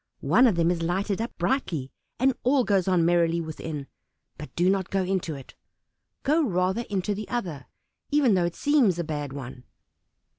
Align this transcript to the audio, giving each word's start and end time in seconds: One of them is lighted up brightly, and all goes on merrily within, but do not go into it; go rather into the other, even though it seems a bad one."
One 0.25 0.47
of 0.47 0.55
them 0.55 0.71
is 0.71 0.81
lighted 0.81 1.21
up 1.21 1.31
brightly, 1.37 1.91
and 2.17 2.33
all 2.41 2.63
goes 2.63 2.87
on 2.87 3.05
merrily 3.05 3.39
within, 3.39 3.85
but 4.35 4.49
do 4.55 4.67
not 4.67 4.89
go 4.89 5.03
into 5.03 5.35
it; 5.35 5.53
go 6.23 6.41
rather 6.43 6.85
into 6.89 7.13
the 7.13 7.29
other, 7.29 7.67
even 8.09 8.33
though 8.33 8.45
it 8.45 8.55
seems 8.55 8.97
a 8.97 9.03
bad 9.03 9.31
one." 9.31 9.63